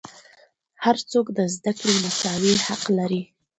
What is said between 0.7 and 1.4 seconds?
هر څوک د